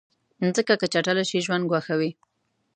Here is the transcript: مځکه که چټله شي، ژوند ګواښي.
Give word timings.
مځکه 0.41 0.73
که 0.79 0.87
چټله 0.93 1.23
شي، 1.29 1.39
ژوند 1.45 1.63
ګواښي. 1.69 2.11